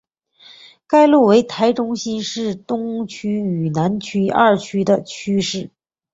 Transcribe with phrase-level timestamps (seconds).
[0.87, 5.69] 该路为台中市东区与南区二区的区界。